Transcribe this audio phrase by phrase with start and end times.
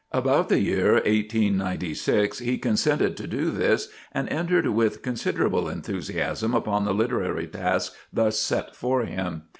[0.11, 6.85] About the year 1896 he consented to do this and entered with considerable enthusiasm upon
[6.85, 9.43] the literary task thus set for him.